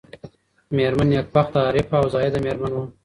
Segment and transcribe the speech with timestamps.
[0.75, 2.83] مېرمن نېکبخته عارفه او زاهده مېرمن وه.